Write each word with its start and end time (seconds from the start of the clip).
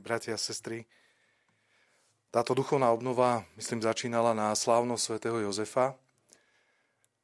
bratia 0.00 0.34
a 0.34 0.40
sestry. 0.40 0.88
Táto 2.32 2.56
duchovná 2.56 2.90
obnova, 2.90 3.44
myslím, 3.60 3.84
začínala 3.84 4.34
na 4.34 4.56
slávnosť 4.56 5.02
svätého 5.04 5.38
Jozefa. 5.44 5.94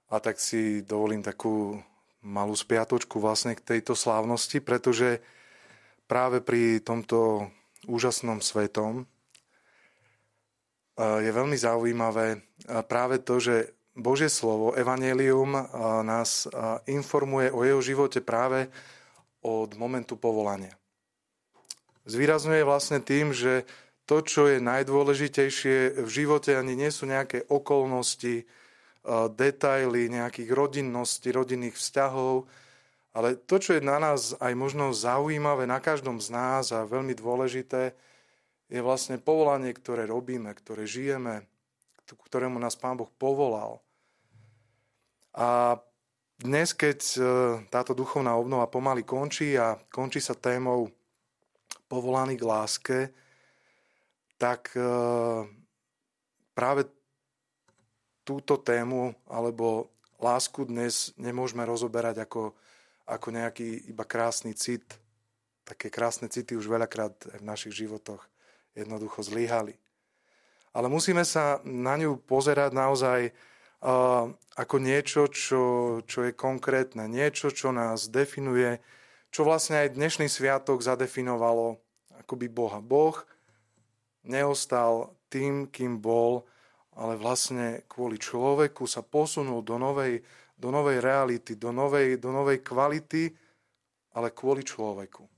A 0.06 0.22
tak 0.22 0.38
si 0.38 0.86
dovolím 0.86 1.24
takú 1.24 1.82
malú 2.22 2.54
spiatočku 2.54 3.18
vlastne 3.18 3.58
k 3.58 3.62
tejto 3.62 3.98
slávnosti, 3.98 4.62
pretože 4.62 5.18
práve 6.06 6.38
pri 6.38 6.78
tomto 6.78 7.50
úžasnom 7.90 8.38
svetom 8.38 9.06
je 10.98 11.30
veľmi 11.30 11.58
zaujímavé 11.58 12.42
práve 12.86 13.18
to, 13.22 13.38
že 13.42 13.74
Božie 13.96 14.28
slovo, 14.28 14.76
Evangelium 14.76 15.56
nás 16.04 16.46
informuje 16.86 17.48
o 17.50 17.64
jeho 17.64 17.80
živote 17.82 18.20
práve 18.22 18.68
od 19.42 19.74
momentu 19.74 20.18
povolania. 20.18 20.74
Zvýrazňuje 22.06 22.62
vlastne 22.62 23.02
tým, 23.02 23.34
že 23.34 23.66
to, 24.06 24.22
čo 24.22 24.46
je 24.46 24.62
najdôležitejšie 24.62 26.06
v 26.06 26.08
živote, 26.08 26.54
ani 26.54 26.78
nie 26.78 26.90
sú 26.94 27.10
nejaké 27.10 27.50
okolnosti, 27.50 28.46
detaily 29.34 30.10
nejakých 30.10 30.50
rodinnosti, 30.50 31.28
rodinných 31.30 31.78
vzťahov, 31.78 32.46
ale 33.16 33.38
to, 33.38 33.56
čo 33.56 33.78
je 33.78 33.82
na 33.82 33.96
nás 33.96 34.36
aj 34.38 34.52
možno 34.58 34.92
zaujímavé 34.92 35.64
na 35.64 35.80
každom 35.80 36.20
z 36.20 36.28
nás 36.34 36.74
a 36.74 36.84
veľmi 36.84 37.14
dôležité, 37.16 37.94
je 38.66 38.80
vlastne 38.82 39.16
povolanie, 39.22 39.70
ktoré 39.70 40.10
robíme, 40.10 40.50
ktoré 40.52 40.90
žijeme, 40.90 41.46
ktorému 42.06 42.58
nás 42.58 42.74
Pán 42.74 42.98
Boh 42.98 43.08
povolal. 43.14 43.78
A 45.38 45.78
dnes, 46.36 46.74
keď 46.76 46.98
e, 46.98 47.18
táto 47.72 47.96
duchovná 47.96 48.36
obnova 48.36 48.68
pomaly 48.68 49.06
končí 49.06 49.56
a 49.56 49.78
končí 49.88 50.20
sa 50.20 50.36
témou 50.36 50.90
povolaný 51.86 52.38
k 52.38 52.44
láske, 52.44 52.98
tak 54.36 54.74
e, 54.76 54.82
práve 56.52 56.82
túto 58.26 58.58
tému 58.58 59.14
alebo 59.30 59.88
lásku 60.18 60.66
dnes 60.66 61.14
nemôžeme 61.16 61.62
rozoberať 61.62 62.26
ako, 62.26 62.52
ako 63.06 63.28
nejaký 63.30 63.86
iba 63.92 64.02
krásny 64.02 64.52
cit. 64.56 64.84
Také 65.62 65.90
krásne 65.90 66.26
city 66.30 66.58
už 66.58 66.66
veľakrát 66.66 67.14
v 67.38 67.42
našich 67.42 67.74
životoch 67.74 68.22
jednoducho 68.74 69.24
zlyhali. 69.24 69.78
Ale 70.76 70.92
musíme 70.92 71.24
sa 71.24 71.64
na 71.64 71.96
ňu 71.96 72.20
pozerať 72.20 72.70
naozaj 72.76 73.20
uh, 73.32 74.28
ako 74.60 74.76
niečo, 74.76 75.24
čo, 75.32 75.62
čo 76.04 76.28
je 76.28 76.36
konkrétne, 76.36 77.08
niečo, 77.08 77.48
čo 77.48 77.72
nás 77.72 78.12
definuje, 78.12 78.76
čo 79.36 79.44
vlastne 79.44 79.84
aj 79.84 80.00
dnešný 80.00 80.32
sviatok 80.32 80.80
zadefinovalo 80.80 81.76
akoby 82.24 82.48
Boha. 82.48 82.80
Boh 82.80 83.20
neostal 84.24 85.12
tým, 85.28 85.68
kým 85.68 86.00
bol, 86.00 86.48
ale 86.96 87.20
vlastne 87.20 87.84
kvôli 87.84 88.16
človeku 88.16 88.88
sa 88.88 89.04
posunul 89.04 89.60
do 89.60 89.76
novej, 89.76 90.24
do 90.56 90.72
novej 90.72 91.04
reality, 91.04 91.52
do 91.52 91.68
novej, 91.68 92.16
do 92.16 92.32
novej 92.32 92.64
kvality, 92.64 93.28
ale 94.16 94.32
kvôli 94.32 94.64
človeku. 94.64 95.28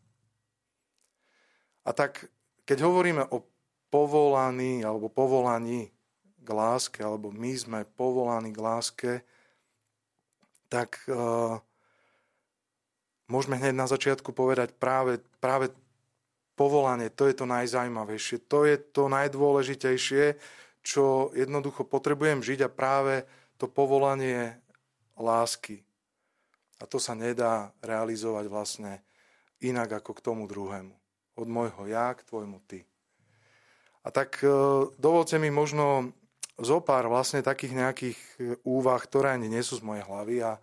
A 1.82 1.90
tak, 1.90 2.22
keď 2.62 2.78
hovoríme 2.86 3.26
o 3.34 3.42
povolaní 3.90 4.86
alebo 4.86 5.10
povolaní 5.10 5.90
k 6.38 6.48
láske, 6.54 7.02
alebo 7.02 7.34
my 7.34 7.50
sme 7.50 7.82
povolaní 7.82 8.54
k 8.54 8.62
láske, 8.62 9.12
tak 10.70 11.02
uh, 11.10 11.58
môžeme 13.28 13.60
hneď 13.60 13.76
na 13.76 13.86
začiatku 13.86 14.32
povedať 14.32 14.74
práve, 14.74 15.20
práve 15.38 15.70
povolanie, 16.58 17.12
to 17.12 17.28
je 17.28 17.36
to 17.36 17.46
najzajímavejšie, 17.46 18.42
to 18.50 18.66
je 18.66 18.76
to 18.80 19.06
najdôležitejšie, 19.06 20.34
čo 20.82 21.30
jednoducho 21.36 21.84
potrebujem 21.84 22.40
žiť 22.40 22.66
a 22.66 22.72
práve 22.72 23.28
to 23.60 23.68
povolanie 23.68 24.56
lásky. 25.14 25.84
A 26.80 26.86
to 26.88 26.96
sa 26.96 27.12
nedá 27.12 27.74
realizovať 27.84 28.46
vlastne 28.48 28.92
inak 29.60 30.02
ako 30.02 30.14
k 30.16 30.24
tomu 30.24 30.46
druhému. 30.46 30.94
Od 31.38 31.46
môjho 31.46 31.86
ja 31.86 32.14
k 32.14 32.26
tvojmu 32.26 32.58
ty. 32.66 32.86
A 34.06 34.14
tak 34.14 34.40
e, 34.40 34.48
dovolte 34.96 35.36
mi 35.42 35.50
možno 35.50 36.14
zo 36.58 36.78
pár 36.82 37.06
vlastne 37.10 37.42
takých 37.42 37.74
nejakých 37.74 38.18
úvah, 38.66 38.98
ktoré 38.98 39.34
ani 39.34 39.46
nie 39.50 39.62
sú 39.62 39.78
z 39.78 39.86
mojej 39.86 40.06
hlavy 40.06 40.36
a 40.42 40.58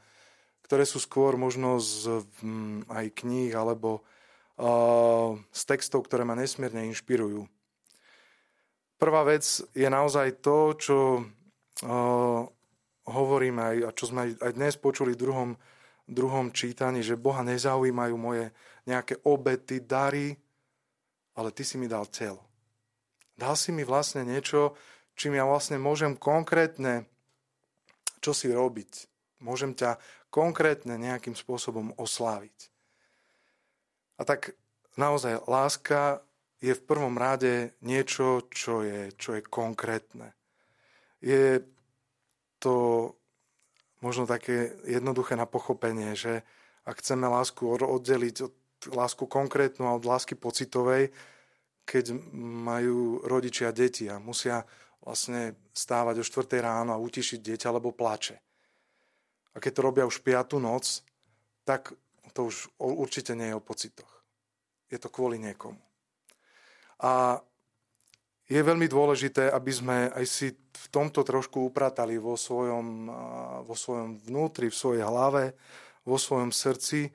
ktoré 0.66 0.82
sú 0.84 0.98
skôr 0.98 1.38
možno 1.38 1.78
z 1.78 2.26
aj 2.90 3.06
kníh 3.22 3.54
alebo 3.54 4.02
z 5.54 5.62
textov, 5.70 6.10
ktoré 6.10 6.26
ma 6.26 6.34
nesmierne 6.34 6.90
inšpirujú. 6.90 7.46
Prvá 8.98 9.22
vec 9.28 9.44
je 9.76 9.86
naozaj 9.86 10.42
to, 10.42 10.74
čo 10.80 10.98
hovoríme 13.06 13.62
aj, 13.62 13.78
a 13.86 13.90
čo 13.94 14.04
sme 14.10 14.34
aj 14.34 14.52
dnes 14.58 14.74
počuli 14.82 15.14
v 15.14 15.22
druhom, 15.22 15.50
druhom 16.10 16.50
čítaní, 16.50 17.06
že 17.06 17.20
Boha 17.20 17.46
nezaujímajú 17.46 18.16
moje 18.18 18.50
nejaké 18.90 19.22
obety, 19.28 19.84
dary, 19.84 20.34
ale 21.36 21.52
Ty 21.52 21.64
si 21.68 21.76
mi 21.78 21.86
dal 21.86 22.08
telo. 22.10 22.42
Dal 23.36 23.60
si 23.60 23.76
mi 23.76 23.84
vlastne 23.84 24.24
niečo, 24.24 24.74
čím 25.14 25.36
ja 25.36 25.44
vlastne 25.44 25.76
môžem 25.76 26.16
konkrétne 26.16 27.06
čo 28.26 28.34
si 28.34 28.50
robiť. 28.50 29.06
Môžem 29.46 29.78
ťa 29.78 30.02
konkrétne 30.36 31.00
nejakým 31.00 31.32
spôsobom 31.32 31.96
osláviť. 31.96 32.68
A 34.20 34.28
tak 34.28 34.60
naozaj 35.00 35.48
láska 35.48 36.20
je 36.60 36.76
v 36.76 36.84
prvom 36.84 37.16
rade 37.16 37.72
niečo, 37.80 38.44
čo 38.52 38.84
je, 38.84 39.16
čo 39.16 39.40
je 39.40 39.42
konkrétne. 39.48 40.36
Je 41.24 41.64
to 42.60 43.16
možno 44.04 44.28
také 44.28 44.76
jednoduché 44.84 45.40
na 45.40 45.48
pochopenie, 45.48 46.12
že 46.20 46.44
ak 46.84 47.00
chceme 47.00 47.32
lásku 47.32 47.64
oddeliť 47.66 48.36
od 48.44 48.54
lásku 48.92 49.26
konkrétnu 49.26 49.88
a 49.88 49.98
od 49.98 50.06
lásky 50.06 50.36
pocitovej, 50.36 51.16
keď 51.88 52.14
majú 52.36 53.24
rodičia 53.24 53.72
deti 53.72 54.06
a 54.12 54.22
musia 54.22 54.62
vlastne 55.02 55.58
stávať 55.74 56.22
o 56.22 56.26
4 56.26 56.66
ráno 56.66 56.92
a 56.94 57.02
utišiť 57.02 57.40
dieťa, 57.42 57.70
lebo 57.74 57.94
plače. 57.94 58.45
A 59.56 59.64
keď 59.64 59.72
to 59.80 59.82
robia 59.82 60.04
už 60.04 60.20
5. 60.20 60.60
noc, 60.60 61.02
tak 61.64 61.96
to 62.36 62.52
už 62.52 62.68
určite 62.78 63.32
nie 63.34 63.50
je 63.50 63.58
o 63.58 63.64
pocitoch 63.64 64.16
je 64.90 64.98
to 65.02 65.10
kvôli 65.10 65.42
niekomu. 65.42 65.80
A 67.02 67.44
je 68.46 68.62
veľmi 68.62 68.86
dôležité, 68.86 69.50
aby 69.50 69.72
sme 69.74 69.98
aj 70.14 70.26
si 70.30 70.48
v 70.56 70.88
tomto 70.94 71.26
trošku 71.26 71.66
upratali 71.66 72.22
vo 72.22 72.38
svojom, 72.38 73.10
vo 73.66 73.76
svojom 73.76 74.22
vnútri, 74.22 74.70
v 74.70 74.78
svojej 74.78 75.04
hlave, 75.04 75.58
vo 76.06 76.22
svojom 76.22 76.54
srdci, 76.54 77.10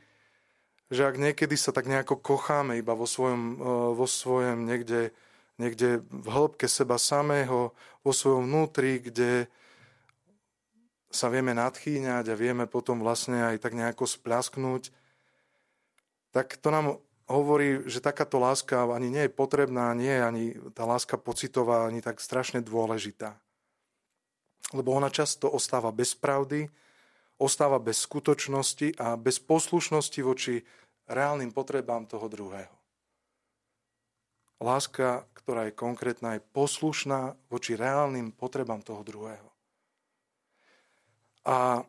že 0.90 1.06
ak 1.06 1.22
niekedy 1.22 1.54
sa 1.54 1.70
tak 1.70 1.86
nejako 1.86 2.18
kocháme 2.18 2.74
iba 2.82 2.98
vo 2.98 3.06
svojom, 3.06 3.62
vo 3.94 4.06
svojom 4.10 4.66
niekde, 4.66 5.14
niekde 5.54 6.02
v 6.02 6.26
hĺbke 6.26 6.66
seba 6.66 6.98
samého, 6.98 7.70
vo 8.02 8.10
svojom 8.10 8.50
vnútri, 8.50 8.98
kde 8.98 9.46
sa 11.10 11.26
vieme 11.26 11.52
nadchýňať 11.52 12.30
a 12.30 12.38
vieme 12.38 12.70
potom 12.70 13.02
vlastne 13.02 13.42
aj 13.54 13.58
tak 13.58 13.74
nejako 13.74 14.06
splasknúť, 14.06 14.94
tak 16.30 16.54
to 16.62 16.70
nám 16.70 17.02
hovorí, 17.26 17.82
že 17.90 17.98
takáto 18.02 18.38
láska 18.38 18.86
ani 18.86 19.10
nie 19.10 19.26
je 19.26 19.32
potrebná, 19.34 19.90
nie 19.94 20.10
je 20.10 20.22
ani 20.22 20.44
tá 20.70 20.86
láska 20.86 21.18
pocitová, 21.18 21.86
ani 21.86 21.98
tak 21.98 22.22
strašne 22.22 22.62
dôležitá. 22.62 23.34
Lebo 24.70 24.94
ona 24.94 25.10
často 25.10 25.50
ostáva 25.50 25.90
bez 25.90 26.14
pravdy, 26.14 26.70
ostáva 27.42 27.82
bez 27.82 28.06
skutočnosti 28.06 29.02
a 29.02 29.18
bez 29.18 29.42
poslušnosti 29.42 30.20
voči 30.22 30.62
reálnym 31.10 31.50
potrebám 31.50 32.06
toho 32.06 32.30
druhého. 32.30 32.70
Láska, 34.62 35.26
ktorá 35.34 35.66
je 35.66 35.74
konkrétna, 35.74 36.38
je 36.38 36.46
poslušná 36.54 37.34
voči 37.50 37.74
reálnym 37.74 38.30
potrebám 38.30 38.84
toho 38.86 39.02
druhého. 39.02 39.49
A, 41.50 41.82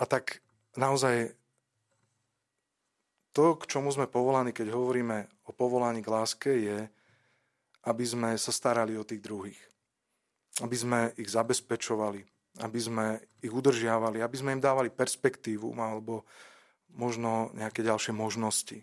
a 0.00 0.04
tak 0.08 0.40
naozaj 0.72 1.36
to, 3.36 3.60
k 3.60 3.68
čomu 3.68 3.92
sme 3.92 4.08
povolaní, 4.08 4.56
keď 4.56 4.72
hovoríme 4.72 5.28
o 5.44 5.52
povolaní 5.52 6.00
k 6.00 6.08
láske, 6.08 6.50
je, 6.56 6.78
aby 7.84 8.04
sme 8.08 8.30
sa 8.40 8.48
starali 8.48 8.96
o 8.96 9.04
tých 9.04 9.20
druhých. 9.20 9.60
Aby 10.64 10.76
sme 10.80 11.00
ich 11.20 11.28
zabezpečovali, 11.28 12.24
aby 12.64 12.80
sme 12.80 13.20
ich 13.44 13.52
udržiavali, 13.52 14.24
aby 14.24 14.36
sme 14.40 14.56
im 14.56 14.64
dávali 14.64 14.88
perspektívu 14.88 15.76
alebo 15.76 16.24
možno 16.96 17.52
nejaké 17.52 17.84
ďalšie 17.84 18.16
možnosti. 18.16 18.80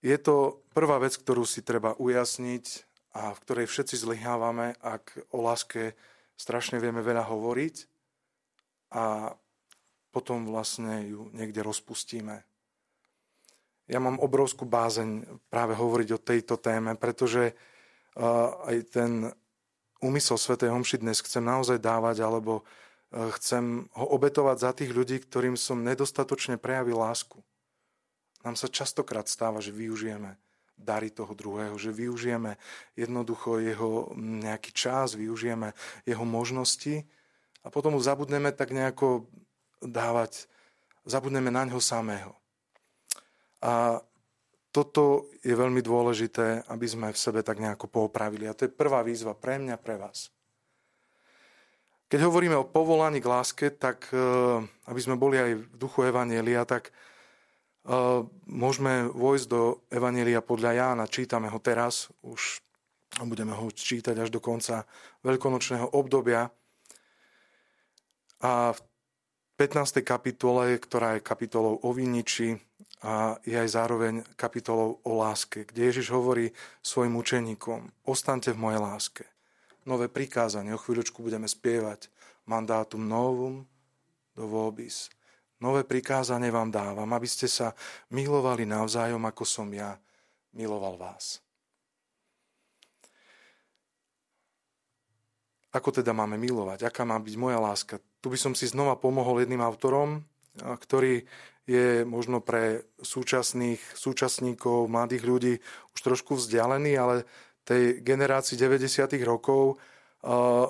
Je 0.00 0.16
to 0.20 0.60
prvá 0.76 1.00
vec, 1.00 1.16
ktorú 1.16 1.44
si 1.48 1.64
treba 1.64 1.96
ujasniť 1.96 2.64
a 3.16 3.32
v 3.32 3.42
ktorej 3.42 3.66
všetci 3.66 3.96
zlyhávame, 3.96 4.76
ak 4.80 5.24
o 5.34 5.42
láske 5.42 5.96
strašne 6.40 6.80
vieme 6.80 7.04
veľa 7.04 7.28
hovoriť 7.28 7.84
a 8.96 9.36
potom 10.08 10.48
vlastne 10.48 11.04
ju 11.04 11.28
niekde 11.36 11.60
rozpustíme. 11.60 12.40
ja 13.90 14.00
mám 14.00 14.16
obrovskú 14.16 14.64
bázeň 14.64 15.28
práve 15.52 15.76
hovoriť 15.76 16.08
o 16.16 16.22
tejto 16.24 16.56
téme, 16.56 16.96
pretože 16.96 17.52
aj 18.64 18.76
ten 18.88 19.28
úmysel 20.00 20.40
Svetej 20.40 20.72
Homši 20.72 21.04
dnes 21.04 21.20
chcem 21.20 21.44
naozaj 21.44 21.76
dávať, 21.78 22.24
alebo 22.24 22.64
chcem 23.12 23.90
ho 23.92 24.06
obetovať 24.16 24.56
za 24.56 24.70
tých 24.72 24.90
ľudí, 24.96 25.20
ktorým 25.20 25.58
som 25.60 25.84
nedostatočne 25.84 26.56
prejavil 26.56 26.98
lásku. 26.98 27.36
Nám 28.40 28.56
sa 28.56 28.70
častokrát 28.70 29.28
stáva, 29.28 29.60
že 29.60 29.74
využijeme 29.74 30.38
dary 30.80 31.12
toho 31.12 31.36
druhého, 31.36 31.76
že 31.76 31.92
využijeme 31.92 32.56
jednoducho 32.96 33.60
jeho 33.60 34.10
nejaký 34.16 34.72
čas, 34.72 35.14
využijeme 35.14 35.76
jeho 36.08 36.24
možnosti 36.24 37.04
a 37.60 37.68
potom 37.68 37.94
mu 37.94 38.00
zabudneme 38.00 38.50
tak 38.56 38.72
nejako 38.72 39.28
dávať, 39.84 40.48
zabudneme 41.04 41.52
na 41.52 41.68
ňo 41.68 41.80
samého. 41.80 42.32
A 43.60 44.00
toto 44.70 45.28
je 45.42 45.52
veľmi 45.52 45.82
dôležité, 45.82 46.64
aby 46.70 46.86
sme 46.86 47.08
v 47.10 47.18
sebe 47.18 47.42
tak 47.42 47.58
nejako 47.58 47.90
poopravili. 47.90 48.46
A 48.46 48.56
to 48.56 48.64
je 48.64 48.72
prvá 48.72 49.02
výzva 49.02 49.34
pre 49.34 49.58
mňa, 49.58 49.76
pre 49.76 49.98
vás. 49.98 50.30
Keď 52.10 52.26
hovoríme 52.26 52.58
o 52.58 52.66
povolaní 52.66 53.22
k 53.22 53.30
láske, 53.30 53.66
tak 53.70 54.10
e, 54.10 54.18
aby 54.90 55.00
sme 55.02 55.14
boli 55.14 55.38
aj 55.38 55.52
v 55.62 55.64
duchu 55.78 56.10
Evanielia, 56.10 56.66
tak 56.66 56.90
môžeme 58.46 59.08
vojsť 59.08 59.46
do 59.48 59.80
Evanielia 59.88 60.44
podľa 60.44 60.70
Jána. 60.76 61.04
Čítame 61.08 61.48
ho 61.48 61.58
teraz, 61.62 62.12
už 62.20 62.60
budeme 63.24 63.56
ho 63.56 63.66
čítať 63.72 64.16
až 64.16 64.28
do 64.28 64.40
konca 64.40 64.84
veľkonočného 65.24 65.96
obdobia. 65.96 66.48
A 68.40 68.72
v 68.72 68.80
15. 69.60 70.00
kapitole, 70.00 70.80
ktorá 70.80 71.20
je 71.20 71.24
kapitolou 71.24 71.76
o 71.84 71.90
viniči, 71.92 72.56
a 73.00 73.40
je 73.48 73.56
aj 73.56 73.68
zároveň 73.72 74.20
kapitolou 74.36 75.00
o 75.08 75.12
láske, 75.16 75.64
kde 75.64 75.88
Ježiš 75.88 76.12
hovorí 76.12 76.52
svojim 76.84 77.16
učeníkom, 77.16 77.88
ostaňte 78.04 78.52
v 78.52 78.60
mojej 78.60 78.80
láske. 78.80 79.24
Nové 79.88 80.12
prikázanie, 80.12 80.76
o 80.76 80.80
chvíľočku 80.80 81.24
budeme 81.24 81.48
spievať 81.48 82.12
mandátum 82.44 83.00
novum 83.00 83.64
do 84.36 84.44
vobis. 84.44 85.08
Nové 85.60 85.84
prikázanie 85.84 86.48
vám 86.48 86.72
dávam, 86.72 87.08
aby 87.12 87.28
ste 87.28 87.44
sa 87.44 87.76
milovali 88.08 88.64
navzájom, 88.64 89.20
ako 89.28 89.44
som 89.44 89.68
ja 89.76 90.00
miloval 90.56 90.96
vás. 90.96 91.44
Ako 95.70 95.94
teda 95.94 96.16
máme 96.16 96.34
milovať? 96.40 96.88
Aká 96.88 97.04
má 97.04 97.20
byť 97.20 97.34
moja 97.36 97.60
láska? 97.60 98.00
Tu 98.18 98.32
by 98.32 98.38
som 98.40 98.52
si 98.56 98.66
znova 98.66 98.96
pomohol 98.96 99.44
jedným 99.44 99.62
autorom, 99.62 100.24
ktorý 100.58 101.22
je 101.68 102.02
možno 102.02 102.42
pre 102.42 102.82
súčasných 102.98 103.78
súčasníkov, 103.94 104.90
mladých 104.90 105.22
ľudí 105.22 105.54
už 105.94 106.00
trošku 106.02 106.34
vzdialený, 106.34 106.98
ale 106.98 107.22
tej 107.62 108.02
generácii 108.02 108.58
90. 108.58 109.14
rokov 109.22 109.78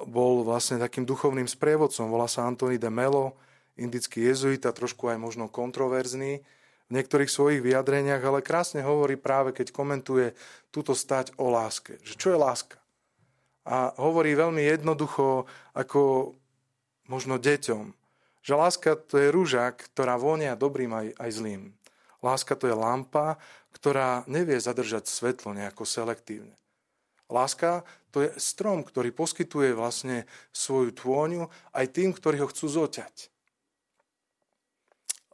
bol 0.04 0.44
vlastne 0.44 0.76
takým 0.76 1.08
duchovným 1.08 1.48
sprievodcom. 1.48 2.12
Volá 2.12 2.28
sa 2.28 2.44
Antony 2.44 2.76
de 2.76 2.93
Melo, 2.93 3.40
indický 3.81 4.29
jezuita, 4.29 4.77
trošku 4.77 5.09
aj 5.09 5.19
možno 5.19 5.49
kontroverzný 5.49 6.44
v 6.91 6.93
niektorých 6.93 7.31
svojich 7.31 7.61
vyjadreniach, 7.65 8.21
ale 8.21 8.44
krásne 8.44 8.85
hovorí 8.85 9.17
práve, 9.17 9.56
keď 9.56 9.73
komentuje 9.73 10.37
túto 10.75 10.93
stať 10.93 11.32
o 11.38 11.49
láske. 11.49 11.97
Že 12.05 12.15
čo 12.19 12.29
je 12.35 12.38
láska? 12.38 12.77
A 13.65 13.94
hovorí 13.97 14.35
veľmi 14.35 14.61
jednoducho, 14.61 15.47
ako 15.73 16.35
možno 17.06 17.38
deťom. 17.38 17.94
Že 18.43 18.53
láska 18.59 18.91
to 18.99 19.23
je 19.23 19.29
rúža, 19.31 19.71
ktorá 19.71 20.19
vonia 20.19 20.59
dobrým 20.59 20.91
aj, 20.91 21.06
aj 21.15 21.31
zlým. 21.31 21.62
Láska 22.21 22.59
to 22.59 22.69
je 22.69 22.77
lampa, 22.77 23.41
ktorá 23.73 24.27
nevie 24.27 24.59
zadržať 24.59 25.09
svetlo 25.09 25.55
nejako 25.55 25.87
selektívne. 25.87 26.53
Láska 27.31 27.87
to 28.11 28.27
je 28.27 28.35
strom, 28.43 28.82
ktorý 28.82 29.15
poskytuje 29.15 29.71
vlastne 29.71 30.27
svoju 30.50 30.91
tôňu 30.91 31.47
aj 31.71 31.87
tým, 31.94 32.11
ktorí 32.11 32.43
ho 32.43 32.50
chcú 32.50 32.67
zoťať. 32.67 33.30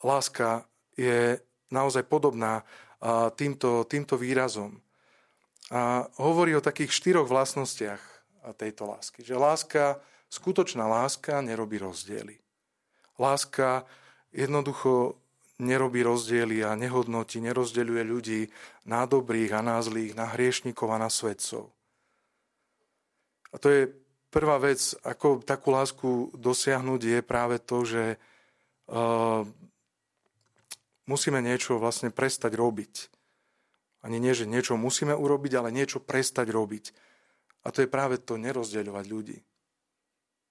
Láska 0.04 0.68
je 0.96 1.40
naozaj 1.72 2.08
podobná 2.08 2.64
týmto, 3.36 3.84
týmto 3.84 4.16
výrazom. 4.16 4.80
A 5.72 6.06
hovorí 6.22 6.54
o 6.54 6.64
takých 6.64 6.94
štyroch 6.94 7.26
vlastnostiach 7.26 8.02
tejto 8.54 8.86
lásky. 8.86 9.26
Že 9.26 9.34
láska, 9.34 9.84
skutočná 10.30 10.86
láska 10.86 11.42
nerobí 11.42 11.82
rozdiely. 11.82 12.38
Láska 13.18 13.82
jednoducho 14.30 15.18
nerobí 15.58 16.04
rozdiely 16.04 16.62
a 16.62 16.76
nehodnotí, 16.76 17.40
nerozdeľuje 17.40 18.02
ľudí 18.04 18.40
na 18.84 19.08
dobrých 19.08 19.56
a 19.56 19.60
na 19.64 19.80
zlých, 19.80 20.12
na 20.12 20.28
hriešnikov 20.36 20.92
a 20.92 21.00
na 21.00 21.08
svedcov. 21.08 21.72
A 23.50 23.56
to 23.56 23.72
je 23.72 23.88
prvá 24.28 24.60
vec, 24.60 24.92
ako 25.00 25.40
takú 25.40 25.72
lásku 25.72 26.08
dosiahnuť, 26.36 27.00
je 27.00 27.20
práve 27.24 27.56
to, 27.58 27.88
že 27.88 28.20
musíme 31.06 31.38
niečo 31.42 31.78
vlastne 31.78 32.10
prestať 32.10 32.54
robiť. 32.58 32.94
Ani 34.06 34.22
nie, 34.22 34.34
že 34.34 34.46
niečo 34.46 34.78
musíme 34.78 35.14
urobiť, 35.14 35.52
ale 35.58 35.74
niečo 35.74 35.98
prestať 35.98 36.50
robiť. 36.54 36.94
A 37.66 37.74
to 37.74 37.82
je 37.82 37.90
práve 37.90 38.22
to 38.22 38.38
nerozdeľovať 38.38 39.04
ľudí. 39.10 39.38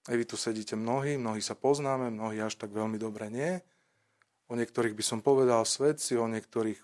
Aj 0.06 0.16
vy 0.16 0.25
tu 0.28 0.36
sedíte 0.36 0.75
mnohí, 0.75 1.16
mnohí 1.16 1.40
sa 1.40 1.56
poznáme, 1.56 2.12
mnohí 2.12 2.38
až 2.44 2.60
tak 2.60 2.75
veľmi 2.75 3.00
dobre 3.00 3.31
nie. 3.31 3.63
O 4.52 4.54
niektorých 4.54 4.94
by 4.94 5.04
som 5.04 5.19
povedal 5.24 5.63
svedci, 5.63 6.19
o 6.19 6.28
niektorých 6.28 6.78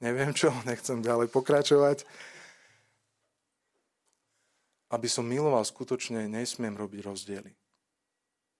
neviem 0.00 0.30
čo, 0.32 0.54
nechcem 0.70 1.02
ďalej 1.02 1.28
pokračovať. 1.34 2.06
Aby 4.88 5.08
som 5.10 5.28
miloval 5.28 5.66
skutočne, 5.68 6.30
nesmiem 6.30 6.72
robiť 6.72 7.04
rozdiely. 7.04 7.52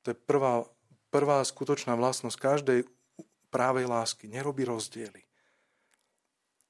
To 0.04 0.12
je 0.12 0.16
prvá, 0.16 0.68
prvá 1.08 1.40
skutočná 1.40 1.96
vlastnosť 1.96 2.36
každej 2.36 2.80
právej 3.48 3.88
lásky. 3.88 4.28
Nerobí 4.30 4.64
rozdiely. 4.64 5.24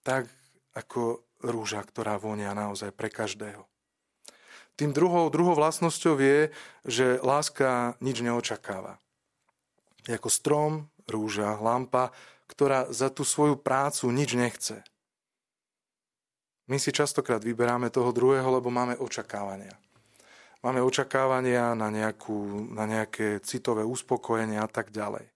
Tak 0.03 0.31
ako 0.75 1.27
rúža, 1.43 1.83
ktorá 1.83 2.19
vonia 2.19 2.55
naozaj 2.55 2.95
pre 2.95 3.11
každého. 3.11 3.67
Tým 4.79 4.95
druhou, 4.95 5.27
druhou 5.27 5.59
vlastnosťou 5.59 6.23
je, 6.23 6.55
že 6.87 7.19
láska 7.19 7.99
nič 7.99 8.23
neočakáva. 8.23 9.03
Je 10.07 10.15
ako 10.15 10.31
strom, 10.31 10.73
rúža, 11.11 11.59
lampa, 11.59 12.15
ktorá 12.47 12.87
za 12.95 13.11
tú 13.11 13.27
svoju 13.27 13.59
prácu 13.59 14.07
nič 14.15 14.39
nechce. 14.39 14.87
My 16.71 16.79
si 16.79 16.95
častokrát 16.95 17.43
vyberáme 17.43 17.91
toho 17.91 18.15
druhého, 18.15 18.47
lebo 18.55 18.71
máme 18.71 18.95
očakávania. 19.01 19.75
Máme 20.63 20.85
očakávania 20.85 21.75
na, 21.75 21.89
nejakú, 21.91 22.71
na 22.71 22.85
nejaké 22.87 23.41
citové 23.43 23.83
uspokojenie 23.83 24.61
a 24.63 24.69
tak 24.71 24.95
ďalej. 24.95 25.27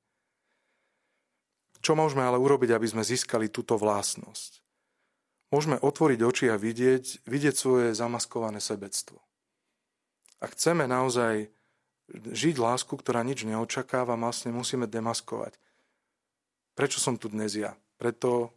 Čo 1.83 1.99
môžeme 1.99 2.23
ale 2.23 2.39
urobiť, 2.39 2.71
aby 2.73 2.87
sme 2.87 3.03
získali 3.03 3.51
túto 3.51 3.75
vlastnosť? 3.75 4.63
Môžeme 5.53 5.77
otvoriť 5.77 6.21
oči 6.23 6.47
a 6.49 6.57
vidieť, 6.57 7.29
vidieť 7.29 7.55
svoje 7.59 7.89
zamaskované 7.93 8.63
sebectvo. 8.63 9.21
Ak 10.41 10.57
chceme 10.57 10.89
naozaj 10.89 11.53
žiť 12.13 12.57
lásku, 12.57 12.95
ktorá 12.95 13.21
nič 13.27 13.45
neočakáva, 13.45 14.17
vlastne 14.17 14.55
musíme 14.55 14.89
demaskovať. 14.89 15.59
Prečo 16.73 16.99
som 17.03 17.21
tu 17.21 17.29
dnes 17.29 17.53
ja? 17.53 17.77
Preto, 18.01 18.55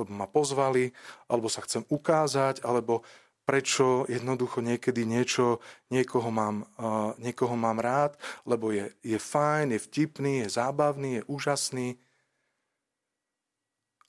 lebo 0.00 0.10
ma 0.16 0.24
pozvali, 0.24 0.96
alebo 1.28 1.52
sa 1.52 1.60
chcem 1.60 1.84
ukázať, 1.86 2.64
alebo 2.64 3.04
prečo 3.44 4.08
jednoducho 4.08 4.62
niekedy 4.64 5.04
niečo, 5.04 5.58
niekoho 5.92 6.30
mám, 6.32 6.64
uh, 6.78 7.12
niekoho 7.18 7.58
mám 7.58 7.82
rád, 7.82 8.16
lebo 8.48 8.70
je, 8.70 8.94
je 9.02 9.18
fajn, 9.18 9.74
je 9.74 9.80
vtipný, 9.80 10.32
je 10.46 10.48
zábavný, 10.56 11.20
je 11.20 11.22
úžasný. 11.28 11.88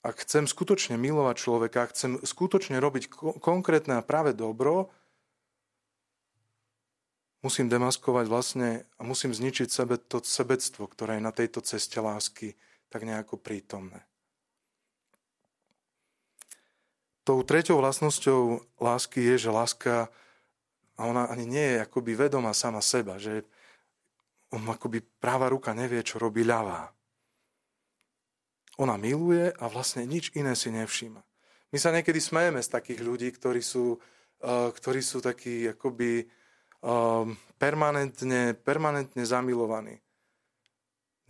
Ak 0.02 0.26
chcem 0.26 0.50
skutočne 0.50 0.98
milovať 0.98 1.36
človeka, 1.38 1.86
ak 1.86 1.94
chcem 1.94 2.18
skutočne 2.18 2.82
robiť 2.82 3.04
ko- 3.06 3.38
konkrétne 3.38 4.02
a 4.02 4.06
práve 4.06 4.34
dobro, 4.34 4.90
musím 7.42 7.70
demaskovať 7.70 8.26
vlastne 8.26 8.68
a 8.98 9.02
musím 9.06 9.30
zničiť 9.30 9.70
sebe 9.70 9.98
to 10.02 10.18
sebectvo, 10.18 10.90
ktoré 10.90 11.18
je 11.18 11.26
na 11.26 11.30
tejto 11.30 11.62
ceste 11.62 12.02
lásky 12.02 12.58
tak 12.90 13.06
nejako 13.06 13.38
prítomné. 13.38 14.02
Tou 17.22 17.38
treťou 17.46 17.78
vlastnosťou 17.78 18.66
lásky 18.82 19.22
je, 19.22 19.46
že 19.46 19.50
láska, 19.54 20.10
a 20.98 21.06
ona 21.06 21.30
ani 21.30 21.46
nie 21.46 21.66
je 21.78 21.82
akoby 21.86 22.18
vedomá 22.18 22.50
sama 22.50 22.82
seba, 22.82 23.22
že 23.22 23.46
on 24.50 24.66
akoby 24.66 25.00
práva 25.22 25.46
ruka 25.48 25.70
nevie, 25.72 26.02
čo 26.02 26.18
robí 26.18 26.42
ľavá. 26.42 26.90
Ona 28.82 28.98
miluje 28.98 29.54
a 29.54 29.64
vlastne 29.70 30.02
nič 30.02 30.34
iné 30.34 30.58
si 30.58 30.74
nevšíma. 30.74 31.22
My 31.70 31.78
sa 31.78 31.94
niekedy 31.94 32.18
smejeme 32.18 32.58
z 32.58 32.68
takých 32.68 33.00
ľudí, 33.00 33.30
ktorí 33.30 33.62
sú, 33.62 33.96
uh, 33.96 34.68
ktorí 34.74 34.98
sú 34.98 35.22
takí 35.22 35.70
akoby 35.70 36.26
Ehm, 36.82 37.38
permanentne, 37.62 38.58
permanentne 38.58 39.22
zamilovaní. 39.22 40.02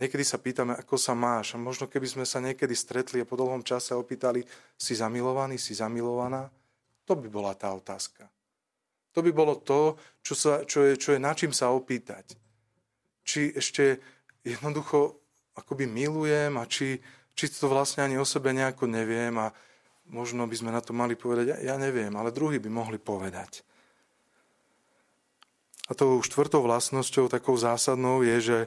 Niekedy 0.01 0.25
sa 0.25 0.41
pýtame, 0.41 0.73
ako 0.73 0.97
sa 0.97 1.13
máš. 1.13 1.53
A 1.53 1.61
možno 1.61 1.85
keby 1.85 2.09
sme 2.09 2.25
sa 2.25 2.41
niekedy 2.41 2.73
stretli 2.73 3.21
a 3.21 3.29
po 3.29 3.37
dlhom 3.37 3.61
čase 3.61 3.93
opýtali, 3.93 4.41
si 4.73 4.97
zamilovaný, 4.97 5.61
si 5.61 5.77
zamilovaná, 5.77 6.49
to 7.05 7.13
by 7.13 7.29
bola 7.29 7.53
tá 7.53 7.69
otázka. 7.69 8.25
To 9.13 9.21
by 9.21 9.29
bolo 9.29 9.61
to, 9.61 9.93
čo, 10.25 10.33
sa, 10.33 10.65
čo, 10.65 10.89
je, 10.89 10.97
čo 10.97 11.13
je 11.13 11.21
na 11.21 11.37
čím 11.37 11.53
sa 11.53 11.69
opýtať. 11.69 12.33
Či 13.21 13.53
ešte 13.53 14.01
jednoducho 14.41 15.21
akoby 15.53 15.85
milujem 15.85 16.57
a 16.57 16.65
či, 16.65 16.97
či 17.33 17.49
to 17.49 17.69
vlastne 17.69 18.05
ani 18.05 18.15
o 18.17 18.25
sebe 18.25 18.53
nejako 18.53 18.85
neviem 18.89 19.33
a 19.37 19.53
možno 20.09 20.45
by 20.45 20.55
sme 20.57 20.71
na 20.71 20.81
to 20.83 20.91
mali 20.91 21.17
povedať, 21.17 21.55
ja, 21.55 21.57
ja 21.73 21.75
neviem, 21.79 22.11
ale 22.13 22.35
druhý 22.35 22.59
by 22.59 22.69
mohli 22.69 22.99
povedať. 22.99 23.65
A 25.87 25.97
tou 25.97 26.23
štvrtou 26.23 26.63
vlastnosťou, 26.63 27.27
takou 27.27 27.59
zásadnou 27.59 28.23
je, 28.23 28.37
že 28.39 28.59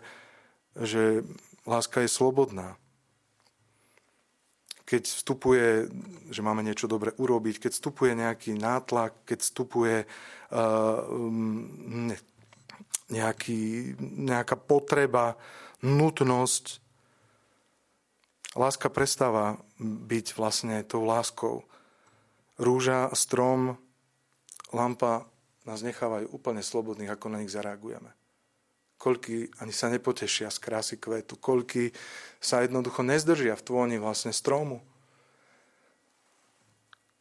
že 0.77 1.25
láska 1.65 2.05
je 2.05 2.11
slobodná. 2.13 2.77
Keď 4.87 5.03
vstupuje, 5.03 5.91
že 6.31 6.45
máme 6.47 6.63
niečo 6.63 6.87
dobre 6.87 7.11
urobiť, 7.19 7.59
keď 7.59 7.71
vstupuje 7.75 8.13
nejaký 8.15 8.55
nátlak, 8.55 9.27
keď 9.27 9.39
vstupuje 9.43 9.97
uh, 10.07 11.01
nejaký, 13.11 13.63
nejaká 13.99 14.55
potreba, 14.55 15.35
nutnosť, 15.83 16.86
láska 18.57 18.89
prestáva 18.89 19.61
byť 19.81 20.27
vlastne 20.35 20.81
tou 20.83 21.05
láskou. 21.05 21.63
Rúža, 22.57 23.13
strom, 23.13 23.77
lampa 24.73 25.29
nás 25.69 25.85
nechávajú 25.85 26.33
úplne 26.33 26.65
slobodných, 26.65 27.13
ako 27.13 27.27
na 27.29 27.45
nich 27.45 27.53
zareagujeme 27.53 28.17
koľky 28.97 29.53
ani 29.61 29.73
sa 29.73 29.93
nepotešia 29.93 30.49
z 30.49 30.59
krásy 30.59 30.97
kvetu, 30.97 31.37
koľky 31.37 31.93
sa 32.41 32.65
jednoducho 32.65 33.05
nezdržia 33.05 33.55
v 33.55 33.65
tvoni 33.65 33.97
vlastne 34.01 34.33
stromu. 34.33 34.81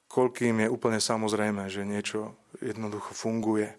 Koľkým 0.07 0.63
je 0.63 0.71
úplne 0.71 1.03
samozrejme, 1.03 1.67
že 1.67 1.83
niečo 1.83 2.39
jednoducho 2.63 3.11
funguje. 3.11 3.75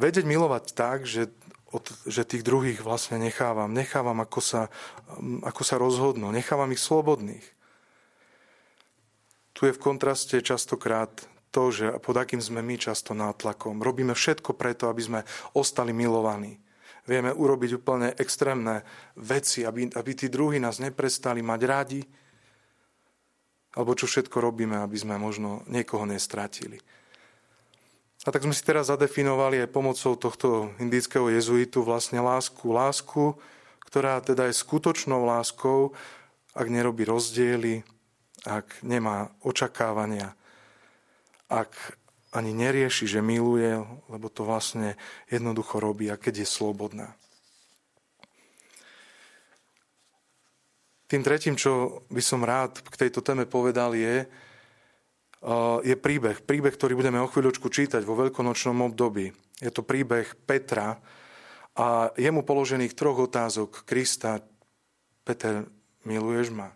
Vedieť 0.00 0.24
milovať 0.24 0.72
tak, 0.72 1.04
že, 1.04 1.28
od, 1.70 1.86
že 2.06 2.26
tých 2.26 2.42
druhých 2.42 2.82
vlastne 2.82 3.22
nechávam. 3.22 3.70
Nechávam, 3.70 4.18
ako 4.22 4.40
sa, 4.42 4.62
ako 5.46 5.62
sa 5.62 5.78
rozhodnú. 5.78 6.34
Nechávam 6.34 6.70
ich 6.74 6.82
slobodných. 6.82 7.46
Tu 9.54 9.70
je 9.70 9.76
v 9.76 9.82
kontraste 9.82 10.40
častokrát 10.42 11.10
to, 11.50 11.74
že 11.74 11.98
pod 11.98 12.16
akým 12.18 12.38
sme 12.38 12.62
my 12.62 12.78
často 12.78 13.14
nátlakom. 13.14 13.82
Robíme 13.82 14.14
všetko 14.14 14.54
preto, 14.54 14.86
aby 14.86 15.02
sme 15.02 15.20
ostali 15.54 15.90
milovaní. 15.90 16.58
Vieme 17.06 17.34
urobiť 17.34 17.70
úplne 17.82 18.14
extrémne 18.14 18.86
veci, 19.18 19.66
aby, 19.66 19.90
aby 19.90 20.10
tí 20.14 20.30
druhí 20.30 20.62
nás 20.62 20.78
neprestali 20.78 21.42
mať 21.42 21.60
radi, 21.66 22.00
alebo 23.74 23.94
čo 23.94 24.06
všetko 24.06 24.36
robíme, 24.38 24.78
aby 24.78 24.96
sme 24.98 25.18
možno 25.18 25.62
niekoho 25.70 26.06
nestratili. 26.06 26.78
A 28.20 28.28
tak 28.28 28.44
sme 28.44 28.52
si 28.52 28.60
teraz 28.60 28.92
zadefinovali 28.92 29.64
aj 29.64 29.72
pomocou 29.72 30.12
tohto 30.12 30.76
indického 30.76 31.32
jezuitu 31.32 31.80
vlastne 31.80 32.20
lásku. 32.20 32.68
Lásku, 32.68 33.40
ktorá 33.88 34.20
teda 34.20 34.44
je 34.52 34.60
skutočnou 34.60 35.24
láskou, 35.24 35.96
ak 36.52 36.68
nerobí 36.68 37.08
rozdiely, 37.08 37.80
ak 38.44 38.84
nemá 38.84 39.32
očakávania, 39.40 40.36
ak 41.48 41.96
ani 42.36 42.52
nerieši, 42.52 43.08
že 43.08 43.24
miluje, 43.24 43.80
lebo 44.12 44.28
to 44.28 44.44
vlastne 44.44 45.00
jednoducho 45.32 45.80
robí, 45.80 46.12
a 46.12 46.20
keď 46.20 46.44
je 46.44 46.48
slobodná. 46.48 47.16
Tým 51.10 51.26
tretím, 51.26 51.58
čo 51.58 52.04
by 52.06 52.22
som 52.22 52.46
rád 52.46 52.78
k 52.86 52.94
tejto 53.08 53.18
téme 53.18 53.42
povedal, 53.48 53.98
je, 53.98 54.30
je 55.80 55.96
príbeh. 55.96 56.44
Príbeh, 56.44 56.74
ktorý 56.76 57.00
budeme 57.00 57.20
o 57.20 57.30
chvíľočku 57.30 57.72
čítať 57.72 58.04
vo 58.04 58.16
veľkonočnom 58.16 58.92
období. 58.92 59.32
Je 59.60 59.70
to 59.72 59.80
príbeh 59.80 60.28
Petra 60.44 61.00
a 61.76 62.12
jemu 62.16 62.44
položených 62.44 62.92
troch 62.92 63.24
otázok 63.24 63.88
Krista. 63.88 64.44
Peter, 65.24 65.64
miluješ 66.04 66.52
ma? 66.52 66.68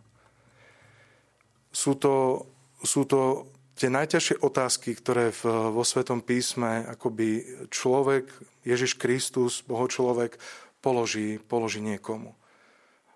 Sú 1.75 1.99
to, 1.99 2.47
sú 2.81 3.05
to 3.05 3.51
tie 3.75 3.91
najťažšie 3.91 4.41
otázky, 4.41 4.95
ktoré 4.95 5.35
v, 5.35 5.75
vo 5.75 5.83
Svetom 5.83 6.23
písme 6.23 6.87
akoby 6.87 7.43
človek, 7.69 8.31
Ježiš 8.63 8.97
Kristus, 8.97 9.61
Boho 9.67 9.91
človek, 9.91 10.39
položí, 10.79 11.37
položí 11.43 11.83
niekomu. 11.83 12.33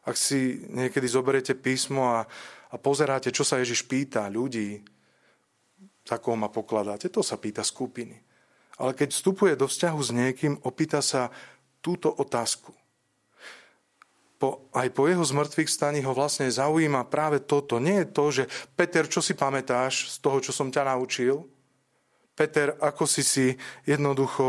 Ak 0.05 0.17
si 0.17 0.65
niekedy 0.73 1.07
zoberiete 1.07 1.55
písmo 1.55 2.21
a, 2.21 2.27
a 2.73 2.77
pozeráte, 2.81 3.31
čo 3.31 3.47
sa 3.47 3.61
Ježiš 3.61 3.87
pýta 3.87 4.27
ľudí, 4.27 4.83
za 6.09 6.17
koho 6.17 6.41
ma 6.41 6.49
pokladáte, 6.49 7.13
to 7.13 7.21
sa 7.21 7.37
pýta 7.37 7.61
skupiny. 7.61 8.17
Ale 8.81 8.97
keď 8.97 9.13
vstupuje 9.13 9.53
do 9.61 9.69
vzťahu 9.69 10.01
s 10.01 10.11
niekým, 10.17 10.55
opýta 10.65 11.05
sa 11.05 11.29
túto 11.85 12.09
otázku 12.09 12.73
po, 14.39 14.71
aj 14.71 14.89
po 14.95 15.11
jeho 15.11 15.27
zmrtvých 15.27 15.67
staní 15.67 16.01
ho 16.07 16.15
vlastne 16.15 16.47
zaujíma 16.47 17.11
práve 17.11 17.43
toto. 17.43 17.83
Nie 17.83 18.07
je 18.07 18.09
to, 18.15 18.25
že 18.31 18.45
Peter, 18.79 19.05
čo 19.11 19.19
si 19.19 19.35
pamätáš 19.35 20.15
z 20.15 20.17
toho, 20.23 20.39
čo 20.39 20.55
som 20.55 20.71
ťa 20.71 20.95
naučil? 20.95 21.43
Peter, 22.39 22.79
ako 22.79 23.03
si 23.03 23.27
si 23.27 23.47
jednoducho 23.83 24.47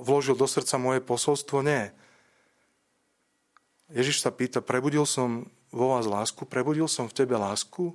vložil 0.00 0.32
do 0.32 0.48
srdca 0.48 0.80
moje 0.80 1.04
posolstvo? 1.04 1.60
Nie. 1.60 1.92
Ježiš 3.92 4.24
sa 4.24 4.32
pýta, 4.32 4.64
prebudil 4.64 5.04
som 5.04 5.44
vo 5.68 5.92
vás 5.92 6.08
lásku? 6.08 6.48
Prebudil 6.48 6.88
som 6.88 7.04
v 7.04 7.16
tebe 7.20 7.36
lásku? 7.36 7.92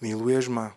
Miluješ 0.00 0.52
ma? 0.52 0.76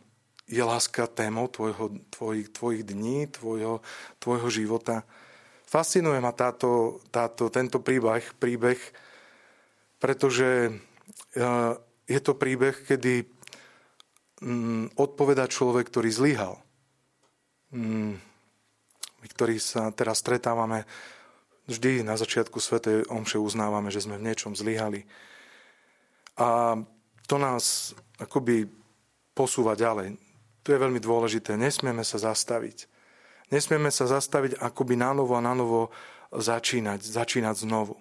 Je 0.50 0.64
láska 0.64 1.06
témou 1.06 1.46
tvojho, 1.46 1.94
tvojich, 2.10 2.50
tvojich 2.50 2.84
dní, 2.84 3.30
tvojho, 3.30 3.86
tvojho 4.18 4.50
života? 4.50 5.06
Fascinuje 5.70 6.18
ma 6.18 6.34
táto, 6.34 6.98
táto, 7.14 7.54
tento 7.54 7.78
príbeh, 7.78 8.26
príbeh, 8.42 8.82
pretože 10.02 10.48
e, 10.66 10.72
je 12.10 12.20
to 12.26 12.34
príbeh, 12.34 12.74
kedy 12.74 13.30
mm, 14.42 14.98
odpoveda 14.98 15.46
človek, 15.46 15.94
ktorý 15.94 16.10
zlyhal. 16.10 16.58
Mm, 17.70 18.18
my, 19.22 19.28
ktorí 19.30 19.62
sa 19.62 19.94
teraz 19.94 20.26
stretávame, 20.26 20.90
vždy 21.70 22.02
na 22.02 22.18
začiatku 22.18 22.58
Svetej 22.58 23.06
Omše 23.14 23.38
uznávame, 23.38 23.94
že 23.94 24.02
sme 24.02 24.18
v 24.18 24.26
niečom 24.26 24.58
zlyhali. 24.58 25.06
A 26.42 26.82
to 27.30 27.36
nás 27.38 27.94
akoby 28.18 28.79
posúva 29.40 29.80
ďalej. 29.80 30.20
To 30.68 30.76
je 30.76 30.84
veľmi 30.84 31.00
dôležité. 31.00 31.56
Nesmieme 31.56 32.04
sa 32.04 32.20
zastaviť. 32.20 32.92
Nesmieme 33.56 33.88
sa 33.88 34.04
zastaviť 34.04 34.60
akoby 34.60 35.00
na 35.00 35.16
novo 35.16 35.40
a 35.40 35.42
na 35.42 35.56
novo 35.56 35.96
začínať, 36.36 37.08
začínať 37.08 37.64
znovu. 37.64 37.96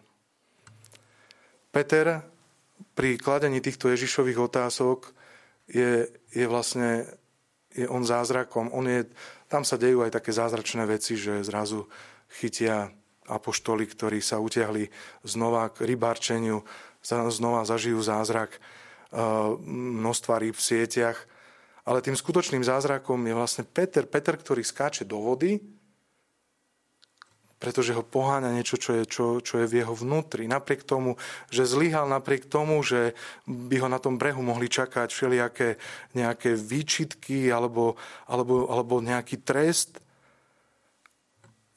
Peter 1.70 2.26
pri 2.98 3.14
kladení 3.22 3.62
týchto 3.62 3.86
Ježišových 3.86 4.50
otázok 4.50 5.14
je, 5.70 6.10
je 6.34 6.44
vlastne 6.50 7.06
je 7.70 7.86
on 7.86 8.02
zázrakom. 8.02 8.74
On 8.74 8.82
je, 8.82 9.06
tam 9.46 9.62
sa 9.62 9.78
dejú 9.78 10.02
aj 10.02 10.18
také 10.18 10.34
zázračné 10.34 10.82
veci, 10.90 11.14
že 11.14 11.46
zrazu 11.46 11.86
chytia 12.26 12.90
apoštoli, 13.30 13.86
ktorí 13.86 14.18
sa 14.18 14.42
utiahli 14.42 14.90
znova 15.22 15.70
k 15.70 15.86
rybárčeniu, 15.86 16.66
znova 17.06 17.62
zažijú 17.62 18.02
zázrak 18.02 18.58
množstva 19.12 20.42
rýb 20.42 20.56
v 20.56 20.66
sieťach 20.66 21.18
ale 21.88 22.04
tým 22.04 22.12
skutočným 22.12 22.60
zázrakom 22.60 23.16
je 23.24 23.32
vlastne 23.32 23.64
Peter, 23.64 24.04
Peter, 24.04 24.36
ktorý 24.36 24.60
skáče 24.60 25.08
do 25.08 25.24
vody, 25.24 25.56
pretože 27.56 27.96
ho 27.96 28.04
poháňa 28.04 28.52
niečo, 28.52 28.76
čo 28.76 29.00
je, 29.00 29.04
čo, 29.08 29.26
čo 29.40 29.64
je 29.64 29.66
v 29.66 29.82
jeho 29.82 29.96
vnútri. 29.96 30.44
Napriek 30.44 30.84
tomu, 30.84 31.16
že 31.48 31.64
zlyhal, 31.64 32.04
napriek 32.06 32.44
tomu, 32.44 32.84
že 32.84 33.16
by 33.48 33.80
ho 33.80 33.88
na 33.88 33.96
tom 33.96 34.20
brehu 34.20 34.44
mohli 34.44 34.68
čakať 34.68 35.08
všelijaké 35.08 35.80
nejaké 36.12 36.54
výčitky 36.54 37.48
alebo, 37.48 37.96
alebo, 38.28 38.68
alebo 38.68 39.00
nejaký 39.00 39.40
trest, 39.40 39.96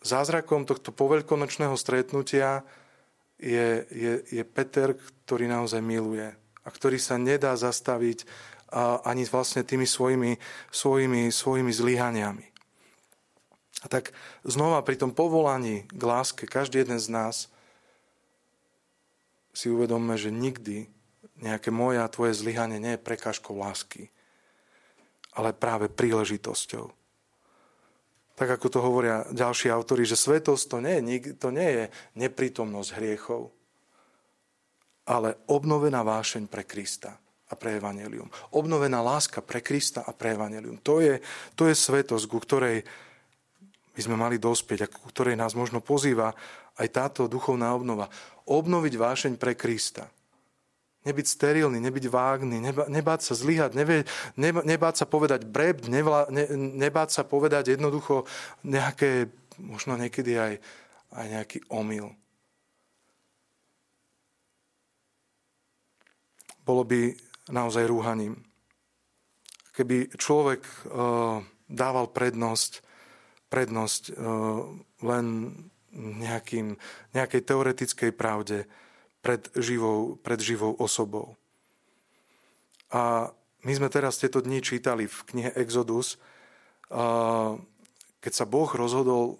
zázrakom 0.04 0.68
tohto 0.68 0.92
poveľkonočného 0.92 1.74
stretnutia 1.80 2.68
je, 3.40 3.88
je, 3.90 4.14
je 4.28 4.44
Peter, 4.44 5.00
ktorý 5.24 5.48
naozaj 5.48 5.80
miluje 5.80 6.41
a 6.62 6.70
ktorý 6.70 7.02
sa 7.02 7.18
nedá 7.18 7.58
zastaviť 7.58 8.26
ani 9.04 9.28
vlastne 9.28 9.68
tými 9.68 9.84
svojimi, 9.84 10.40
svojimi, 10.72 11.28
svojimi 11.28 11.72
zlyhaniami. 11.76 12.46
A 13.82 13.90
tak 13.90 14.14
znova 14.46 14.80
pri 14.86 14.96
tom 14.96 15.12
povolaní 15.12 15.90
k 15.90 16.02
láske 16.06 16.46
každý 16.46 16.86
jeden 16.86 17.02
z 17.02 17.10
nás 17.12 17.36
si 19.52 19.68
uvedomme, 19.68 20.16
že 20.16 20.32
nikdy 20.32 20.88
nejaké 21.42 21.74
moje 21.74 22.00
a 22.00 22.08
tvoje 22.08 22.38
zlyhanie 22.38 22.78
nie 22.78 22.96
je 22.96 23.02
prekážkou 23.02 23.58
lásky, 23.58 24.14
ale 25.34 25.52
práve 25.52 25.90
príležitosťou. 25.90 26.94
tak 28.42 28.58
ako 28.58 28.68
to 28.74 28.80
hovoria 28.82 29.28
ďalší 29.30 29.70
autori, 29.70 30.02
že 30.02 30.18
svetosť 30.18 30.64
to 30.66 30.78
nie, 30.82 30.98
to 31.38 31.50
nie 31.54 31.70
je 31.70 31.84
neprítomnosť 32.18 32.90
hriechov, 32.98 33.54
ale 35.12 35.44
obnovená 35.52 36.08
vášeň 36.08 36.48
pre 36.48 36.64
Krista 36.64 37.12
a 37.52 37.54
pre 37.60 37.76
Evangelium. 37.76 38.32
Obnovená 38.56 39.04
láska 39.04 39.44
pre 39.44 39.60
Krista 39.60 40.08
a 40.08 40.16
pre 40.16 40.40
Evangelium. 40.40 40.80
To 40.88 41.04
je, 41.04 41.20
to 41.60 41.68
je 41.68 41.76
svetosť, 41.76 42.26
ku 42.32 42.40
ktorej 42.40 42.88
by 43.92 44.00
sme 44.00 44.16
mali 44.16 44.40
dospieť 44.40 44.88
a 44.88 44.92
ku 44.92 45.12
ktorej 45.12 45.36
nás 45.36 45.52
možno 45.52 45.84
pozýva 45.84 46.32
aj 46.80 46.88
táto 46.96 47.28
duchovná 47.28 47.76
obnova. 47.76 48.08
Obnoviť 48.48 48.94
vášeň 48.96 49.34
pre 49.36 49.60
Krista. 49.60 50.08
Nebyť 51.04 51.28
sterilný, 51.28 51.82
nebyť 51.82 52.06
vágný, 52.08 52.62
neba, 52.62 52.86
nebáť 52.88 53.26
sa 53.26 53.34
zlyhať, 53.34 53.74
nebáť 54.40 54.96
sa 55.02 55.06
povedať 55.10 55.50
breb, 55.50 55.90
nevla, 55.90 56.30
ne, 56.30 56.46
nebáť 56.56 57.10
sa 57.10 57.24
povedať 57.26 57.74
jednoducho 57.74 58.24
nejaké, 58.62 59.28
možno 59.58 59.98
niekedy 59.98 60.38
aj, 60.38 60.54
aj 61.12 61.26
nejaký 61.26 61.58
omyl. 61.74 62.14
Bolo 66.64 66.84
by 66.86 67.16
naozaj 67.50 67.90
rúhaním. 67.90 68.40
Keby 69.74 70.14
človek 70.16 70.62
uh, 70.66 71.42
dával 71.68 72.12
prednosť, 72.12 72.84
prednosť 73.48 74.04
uh, 74.12 74.68
len 75.02 75.26
nejakým, 75.96 76.80
nejakej 77.12 77.42
teoretickej 77.44 78.12
pravde, 78.16 78.68
pred 79.22 79.46
živou, 79.54 80.18
pred 80.18 80.42
živou 80.42 80.74
osobou. 80.82 81.38
A 82.90 83.30
my 83.62 83.72
sme 83.78 83.88
teraz 83.94 84.18
tieto 84.18 84.42
dni 84.42 84.60
čítali 84.66 85.06
v 85.06 85.18
knihe 85.30 85.52
Exodus, 85.54 86.18
keď 88.20 88.34
sa 88.34 88.46
Boh 88.50 88.68
rozhodol, 88.74 89.38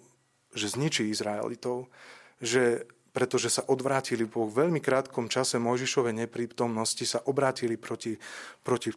že 0.54 0.72
zničí 0.72 1.10
Izraelitov, 1.10 1.90
že 2.38 2.86
pretože 3.12 3.52
sa 3.52 3.62
odvrátili 3.68 4.24
po 4.24 4.48
veľmi 4.48 4.80
krátkom 4.80 5.28
čase 5.28 5.60
Mojžišovej 5.60 6.26
neprítomnosti, 6.26 7.04
sa 7.04 7.20
obrátili 7.28 7.76
proti, 7.76 8.16
proti, 8.64 8.88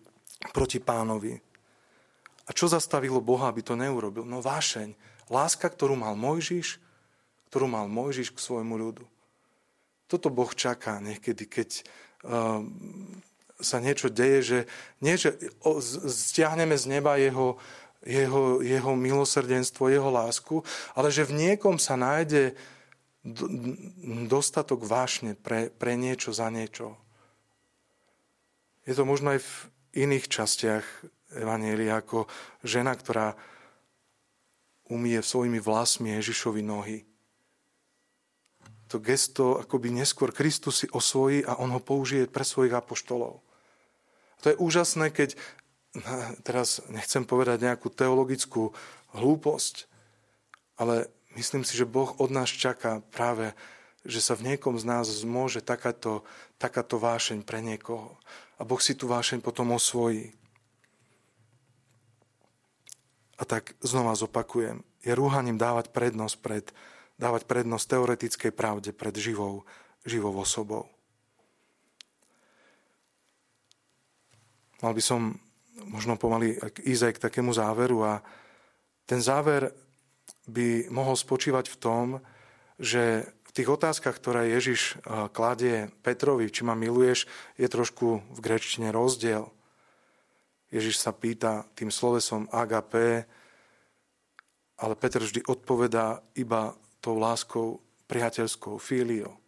proti 0.56 0.80
pánovi. 0.80 1.36
A 2.46 2.50
čo 2.56 2.72
zastavilo 2.72 3.20
Boha, 3.20 3.52
aby 3.52 3.60
to 3.60 3.76
neurobil? 3.76 4.24
No 4.24 4.40
vášeň, 4.40 4.96
láska, 5.28 5.68
ktorú 5.68 6.00
mal 6.00 6.16
Mojžiš, 6.16 6.80
ktorú 7.52 7.68
mal 7.68 7.92
Mojžiš 7.92 8.32
k 8.32 8.40
svojmu 8.40 8.76
ľudu. 8.80 9.04
Toto 10.08 10.30
Boh 10.32 10.52
čaká 10.54 11.02
niekedy, 11.02 11.50
keď 11.50 11.70
uh, 12.24 12.62
sa 13.60 13.78
niečo 13.82 14.14
deje, 14.14 14.40
že 14.44 14.60
nie, 15.02 15.18
že 15.18 15.36
stiahneme 16.12 16.78
z 16.78 16.86
neba 16.88 17.18
jeho, 17.18 17.58
jeho, 18.06 18.62
jeho 18.62 18.92
milosrdenstvo, 18.94 19.90
jeho 19.90 20.12
lásku, 20.14 20.62
ale 20.94 21.10
že 21.10 21.26
v 21.26 21.36
niekom 21.36 21.82
sa 21.82 21.98
nájde 21.98 22.54
dostatok 24.30 24.86
vášne 24.86 25.34
pre, 25.34 25.74
pre 25.74 25.98
niečo 25.98 26.30
za 26.30 26.54
niečo. 26.54 26.94
Je 28.86 28.94
to 28.94 29.02
možno 29.02 29.34
aj 29.34 29.42
v 29.42 29.54
iných 30.06 30.30
častiach 30.30 30.86
Evanielia 31.34 32.06
ako 32.06 32.30
žena, 32.62 32.94
ktorá 32.94 33.34
umie 34.86 35.18
svojimi 35.26 35.58
vlasmi 35.58 36.14
Ježišovi 36.22 36.62
nohy 36.62 37.02
to 38.96 39.02
gesto 39.02 39.60
akoby 39.60 39.90
neskôr 39.92 40.30
Kristus 40.32 40.86
si 40.86 40.88
osvojí 40.88 41.44
a 41.44 41.58
on 41.58 41.74
ho 41.74 41.82
použije 41.82 42.30
pre 42.30 42.46
svojich 42.46 42.72
apoštolov. 42.72 43.42
To 44.40 44.46
je 44.48 44.56
úžasné, 44.56 45.10
keď, 45.10 45.36
teraz 46.48 46.80
nechcem 46.88 47.26
povedať 47.26 47.66
nejakú 47.66 47.90
teologickú 47.90 48.72
hlúposť, 49.18 49.90
ale 50.80 51.10
myslím 51.36 51.64
si, 51.68 51.76
že 51.76 51.88
Boh 51.88 52.16
od 52.18 52.32
nás 52.32 52.50
čaká 52.52 53.04
práve, 53.12 53.52
že 54.06 54.22
sa 54.22 54.38
v 54.38 54.54
niekom 54.54 54.78
z 54.78 54.86
nás 54.86 55.10
zmôže 55.10 55.66
takáto, 55.66 56.22
takáto 56.62 57.02
vášeň 57.02 57.42
pre 57.44 57.60
niekoho. 57.60 58.16
A 58.56 58.64
Boh 58.64 58.80
si 58.80 58.96
tú 58.96 59.10
vášeň 59.12 59.44
potom 59.44 59.76
osvojí. 59.76 60.32
A 63.36 63.44
tak 63.44 63.76
znova 63.84 64.16
zopakujem, 64.16 64.80
je 65.04 65.12
rúhaním 65.12 65.60
dávať 65.60 65.92
prednosť 65.92 66.36
pred, 66.40 66.66
dávať 67.20 67.44
prednosť 67.44 67.86
teoretickej 67.92 68.52
pravde 68.56 68.96
pred 68.96 69.12
živou, 69.20 69.68
živou 70.08 70.32
osobou. 70.40 70.88
Mal 74.80 74.96
by 74.96 75.04
som 75.04 75.36
možno 75.92 76.16
pomaly 76.16 76.56
ísť 76.84 77.04
aj 77.12 77.14
k 77.20 77.24
takému 77.28 77.52
záveru 77.52 78.06
a 78.08 78.14
ten 79.04 79.20
záver 79.20 79.74
by 80.46 80.90
mohol 80.94 81.18
spočívať 81.18 81.66
v 81.70 81.80
tom, 81.80 82.06
že 82.78 83.26
v 83.26 83.52
tých 83.52 83.70
otázkach, 83.72 84.18
ktoré 84.20 84.52
Ježiš 84.54 84.96
eh, 84.96 85.30
kladie 85.32 85.90
Petrovi, 86.04 86.52
či 86.52 86.68
ma 86.68 86.76
miluješ, 86.78 87.28
je 87.56 87.68
trošku 87.68 88.22
v 88.36 88.40
grečtine 88.40 88.92
rozdiel. 88.92 89.50
Ježiš 90.74 91.00
sa 91.00 91.16
pýta 91.16 91.64
tým 91.78 91.94
slovesom 91.94 92.52
agape, 92.52 93.24
ale 94.76 94.94
Peter 95.00 95.24
vždy 95.24 95.48
odpovedá 95.48 96.20
iba 96.36 96.76
tou 97.00 97.16
láskou 97.16 97.80
priateľskou, 98.12 98.76
fíliou. 98.76 99.40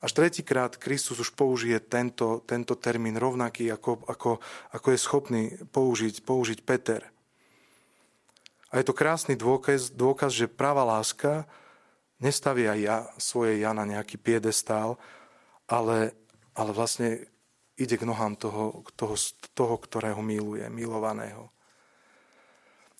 Až 0.00 0.16
tretíkrát 0.16 0.80
Kristus 0.80 1.20
už 1.20 1.36
použije 1.36 1.76
tento, 1.84 2.40
tento 2.48 2.72
termín 2.72 3.20
rovnaký, 3.20 3.68
ako, 3.68 4.00
ako, 4.08 4.30
ako 4.72 4.86
je 4.88 4.98
schopný 4.98 5.42
použiť, 5.68 6.24
použiť 6.24 6.58
Peter. 6.64 7.04
A 8.70 8.78
je 8.78 8.86
to 8.86 8.94
krásny 8.94 9.34
dôkaz, 9.34 9.90
dôkaz, 9.90 10.30
že 10.30 10.46
práva 10.46 10.86
láska 10.86 11.44
nestavia 12.22 12.78
ja 12.78 13.10
svoje 13.18 13.58
ja 13.58 13.74
na 13.74 13.82
nejaký 13.82 14.14
piedestál, 14.14 14.94
ale, 15.66 16.14
ale 16.54 16.70
vlastne 16.70 17.26
ide 17.74 17.96
k 17.98 18.06
nohám 18.06 18.38
toho, 18.38 18.86
toho, 18.94 19.16
toho, 19.56 19.74
ktorého 19.80 20.22
miluje, 20.22 20.62
milovaného. 20.70 21.50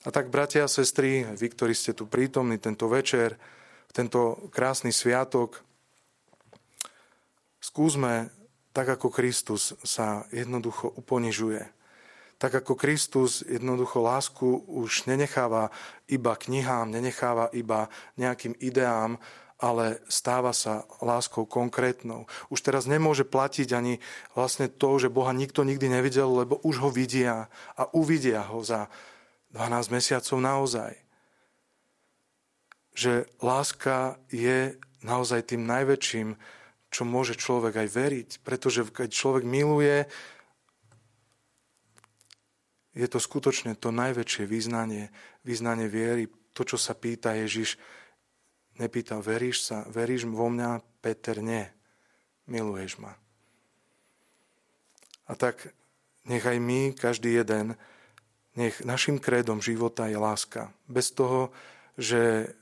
A 0.02 0.08
tak, 0.08 0.32
bratia 0.32 0.64
a 0.64 0.72
sestry, 0.72 1.28
vy, 1.36 1.46
ktorí 1.52 1.76
ste 1.76 1.92
tu 1.92 2.08
prítomní 2.08 2.56
tento 2.56 2.88
večer, 2.88 3.36
tento 3.92 4.48
krásny 4.48 4.96
sviatok, 4.96 5.60
skúsme, 7.60 8.32
tak 8.72 8.96
ako 8.96 9.12
Kristus 9.12 9.76
sa 9.84 10.24
jednoducho 10.32 10.88
uponižuje, 10.96 11.60
tak 12.40 12.64
ako 12.64 12.72
Kristus 12.72 13.44
jednoducho 13.44 14.00
lásku 14.00 14.64
už 14.64 15.04
nenecháva 15.04 15.68
iba 16.08 16.32
knihám, 16.32 16.88
nenecháva 16.88 17.52
iba 17.52 17.92
nejakým 18.16 18.56
ideám, 18.64 19.20
ale 19.60 20.00
stáva 20.08 20.56
sa 20.56 20.88
láskou 21.04 21.44
konkrétnou. 21.44 22.24
Už 22.48 22.64
teraz 22.64 22.88
nemôže 22.88 23.28
platiť 23.28 23.76
ani 23.76 24.00
vlastne 24.32 24.72
to, 24.72 24.96
že 24.96 25.12
Boha 25.12 25.36
nikto 25.36 25.68
nikdy 25.68 25.92
nevidel, 25.92 26.32
lebo 26.32 26.56
už 26.64 26.80
ho 26.80 26.88
vidia 26.88 27.52
a 27.76 27.84
uvidia 27.92 28.40
ho 28.48 28.64
za 28.64 28.88
12 29.52 29.92
mesiacov 29.92 30.40
naozaj. 30.40 30.96
Že 32.96 33.28
láska 33.44 34.16
je 34.32 34.80
naozaj 35.04 35.52
tým 35.52 35.68
najväčším, 35.68 36.40
čo 36.88 37.02
môže 37.04 37.36
človek 37.36 37.84
aj 37.84 37.88
veriť. 37.92 38.30
Pretože 38.40 38.88
keď 38.88 39.12
človek 39.12 39.44
miluje, 39.44 40.08
je 43.00 43.08
to 43.08 43.16
skutočne 43.16 43.72
to 43.80 43.88
najväčšie 43.88 44.44
význanie, 44.44 45.08
význanie 45.40 45.88
viery. 45.88 46.28
To, 46.52 46.68
čo 46.68 46.76
sa 46.76 46.92
pýta 46.92 47.32
Ježiš, 47.32 47.80
nepýta, 48.76 49.16
veríš 49.24 49.64
sa, 49.64 49.88
veríš 49.88 50.28
vo 50.28 50.52
mňa? 50.52 50.84
Peter, 51.00 51.40
nie. 51.40 51.64
Miluješ 52.44 53.00
ma. 53.00 53.16
A 55.24 55.32
tak 55.32 55.72
nechaj 56.28 56.60
my, 56.60 56.92
každý 56.92 57.40
jeden, 57.40 57.80
nech 58.52 58.84
našim 58.84 59.16
krédom 59.16 59.64
života 59.64 60.04
je 60.10 60.20
láska. 60.20 60.68
Bez 60.84 61.08
toho, 61.16 61.48
že 61.96 62.52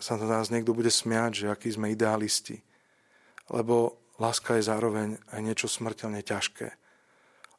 sa 0.00 0.16
na 0.16 0.24
nás 0.30 0.48
niekto 0.48 0.72
bude 0.72 0.88
smiať, 0.88 1.44
že 1.44 1.46
akí 1.52 1.68
sme 1.68 1.92
idealisti. 1.92 2.62
Lebo 3.50 4.00
láska 4.16 4.56
je 4.56 4.64
zároveň 4.64 5.18
aj 5.34 5.40
niečo 5.42 5.68
smrteľne 5.68 6.22
ťažké. 6.24 6.72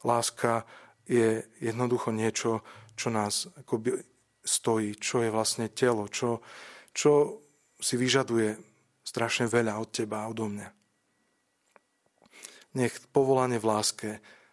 Láska 0.07 0.63
je 1.09 1.41
jednoducho 1.57 2.13
niečo, 2.13 2.61
čo 2.93 3.09
nás 3.09 3.49
akoby 3.57 3.97
stojí, 4.45 4.93
čo 5.01 5.25
je 5.25 5.33
vlastne 5.33 5.73
telo, 5.73 6.05
čo, 6.05 6.45
čo 6.93 7.41
si 7.81 7.97
vyžaduje 7.97 8.53
strašne 9.01 9.49
veľa 9.49 9.81
od 9.81 9.89
teba 9.89 10.21
a 10.21 10.29
odo 10.29 10.45
mňa. 10.45 10.69
Nech 12.77 12.93
povolanie 13.09 13.57
v 13.57 13.65
láske 13.65 14.09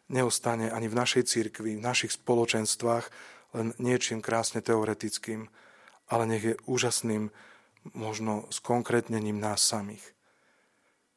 neostane 0.09 0.73
ani 0.73 0.89
v 0.89 0.97
našej 0.97 1.29
cirkvi, 1.29 1.77
v 1.77 1.85
našich 1.85 2.17
spoločenstvách 2.17 3.05
len 3.53 3.77
niečím 3.77 4.25
krásne 4.25 4.65
teoretickým, 4.65 5.53
ale 6.09 6.25
nech 6.25 6.45
je 6.45 6.55
úžasným 6.65 7.29
možno 7.93 8.49
skonkrétnením 8.49 9.37
nás 9.37 9.61
samých. 9.61 10.17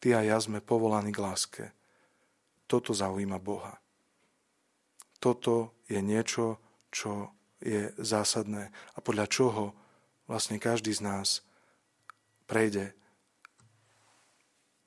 Ty 0.04 0.20
a 0.20 0.20
ja 0.24 0.38
sme 0.40 0.64
povolaní 0.64 1.16
k 1.16 1.24
láske. 1.24 1.64
Toto 2.68 2.94
zaujíma 2.94 3.40
Boha. 3.40 3.80
Toto 5.20 5.76
je 5.92 6.00
niečo, 6.00 6.58
čo 6.90 7.36
je 7.60 7.92
zásadné 8.00 8.72
a 8.96 9.00
podľa 9.04 9.28
čoho 9.28 9.64
vlastne 10.26 10.56
každý 10.58 10.96
z 10.96 11.04
nás 11.04 11.44
prejde 12.48 12.96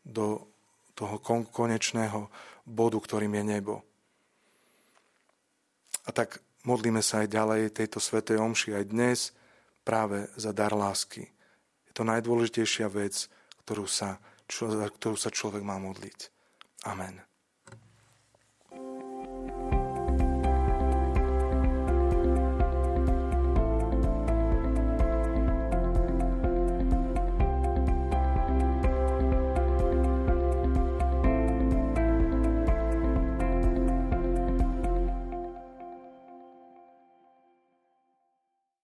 do 0.03 0.49
toho 0.97 1.21
konečného 1.53 2.33
bodu, 2.67 2.99
ktorým 2.99 3.39
je 3.39 3.45
nebo. 3.45 3.75
A 6.07 6.11
tak 6.11 6.43
modlíme 6.67 7.03
sa 7.03 7.23
aj 7.23 7.29
ďalej 7.31 7.63
tejto 7.75 8.03
svetej 8.03 8.43
omši 8.43 8.75
aj 8.75 8.85
dnes 8.91 9.19
práve 9.87 10.27
za 10.35 10.51
dar 10.51 10.75
lásky. 10.75 11.31
Je 11.87 11.93
to 11.95 12.03
najdôležitejšia 12.03 12.91
vec, 12.91 13.31
ktorú 13.63 13.87
sa, 13.87 14.19
čo, 14.51 14.71
ktorú 14.71 15.15
sa 15.15 15.31
človek 15.31 15.63
má 15.63 15.79
modliť. 15.79 16.19
Amen. 16.87 17.32